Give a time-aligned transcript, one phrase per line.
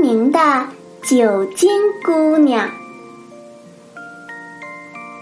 [0.00, 0.38] 明的
[1.02, 1.70] 九金
[2.04, 2.68] 姑娘。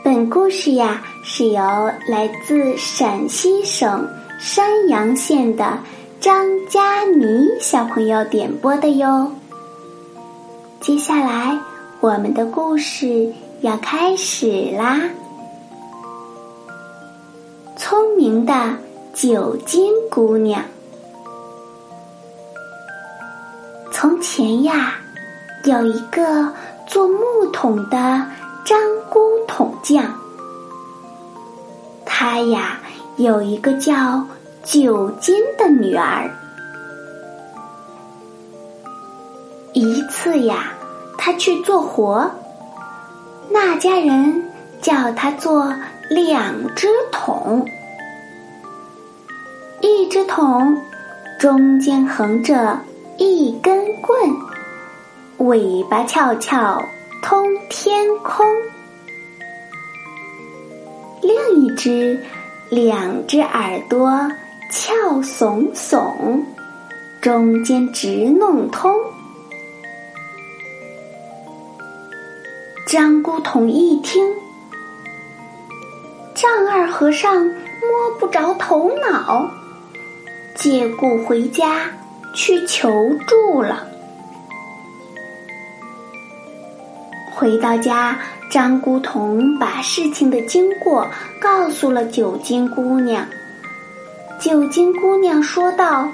[0.05, 1.63] 本故事呀，是由
[2.09, 4.09] 来自陕西省
[4.39, 5.79] 山阳县的
[6.21, 9.31] 张佳妮小朋友点播的哟。
[10.81, 11.59] 接下来，
[12.01, 15.01] 我们的故事要开始啦！
[17.77, 18.77] 聪明的
[19.15, 20.63] 九金姑娘。
[24.03, 24.95] 从前呀，
[25.63, 26.53] 有一个
[26.89, 28.27] 做木桶的
[28.65, 28.77] 张
[29.09, 30.05] 姑桶匠。
[32.05, 32.81] 他呀
[33.15, 34.27] 有一个叫
[34.65, 36.29] 九斤的女儿。
[39.73, 40.73] 一次呀，
[41.17, 42.29] 他去做活，
[43.51, 45.73] 那家人叫他做
[46.11, 47.65] 两只桶，
[49.81, 50.77] 一只桶
[51.39, 52.77] 中间横着。
[53.19, 54.37] 一根棍，
[55.39, 56.83] 尾巴翘翘
[57.23, 58.45] 通天空；
[61.23, 62.21] 另一只，
[62.69, 64.11] 两只耳朵
[64.71, 64.93] 翘
[65.23, 66.43] 耸耸，
[67.21, 68.93] 中间直弄通。
[72.89, 74.27] 张姑桶一听，
[76.35, 79.49] 丈二和尚摸不着头脑，
[80.57, 81.89] 借故回家。
[82.35, 82.91] 去求
[83.27, 83.87] 助了。
[87.43, 88.17] 回到家，
[88.49, 91.05] 张姑童把事情的经过
[91.41, 93.27] 告诉了九金姑娘。
[94.39, 96.09] 九金姑娘说道：“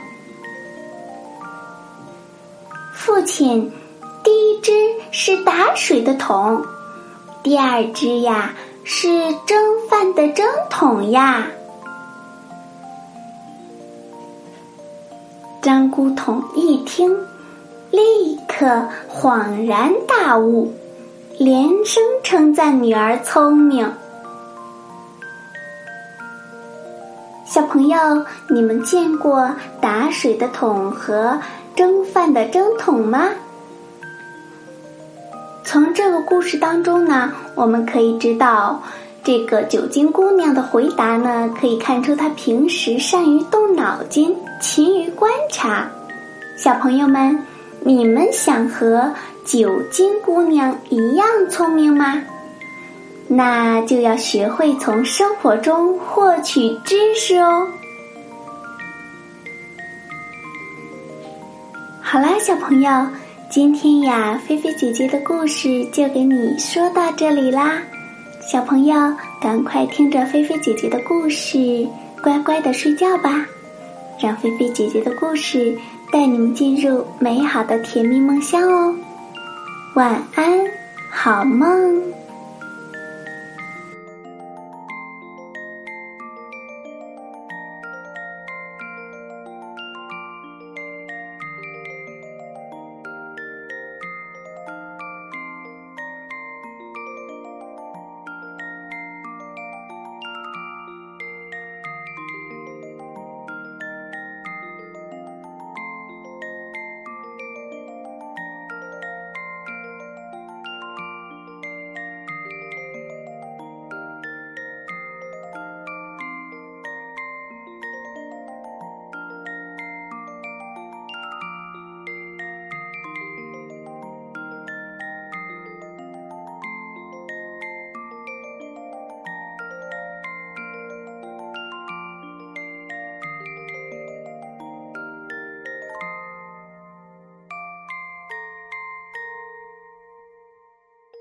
[2.97, 3.71] 父亲，
[4.25, 4.73] 第一只
[5.11, 6.65] 是打水的桶，
[7.43, 9.07] 第二只呀是
[9.47, 9.59] 蒸
[9.91, 11.47] 饭的蒸桶呀。”
[15.61, 17.15] 张姑桶一听，
[17.91, 20.73] 立刻恍然大悟，
[21.39, 23.89] 连声称赞女儿聪明。
[27.47, 27.97] 小朋友，
[28.49, 29.49] 你们见过
[29.81, 31.39] 打水的桶和
[31.77, 33.29] 蒸饭的蒸桶吗？
[35.63, 38.83] 从这个故事当中呢，我们可以知道。
[39.23, 45.89] 这个九金姑娘的回答呢，可以看出她平时善于动脑筋，勤于观察。
[46.57, 47.41] 小朋友们，
[47.89, 49.11] 你们想和
[49.47, 52.23] 九金姑娘一样聪明吗？
[53.27, 57.67] 那就要学会从生活中获取知识哦。
[62.03, 62.91] 好啦，小朋友，
[63.49, 67.81] 今天呀，菲菲姐姐的故事就给你说到这里啦。
[68.43, 68.95] 小朋友，
[69.41, 71.89] 赶快听着菲菲姐姐的故事，
[72.23, 73.47] 乖乖的睡觉吧，
[74.21, 75.75] 让菲菲姐姐的故事
[76.11, 78.95] 带你们进入美好的甜蜜梦乡哦。
[79.95, 80.61] 晚安，
[81.11, 82.08] 好梦。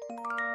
[0.09, 0.46] you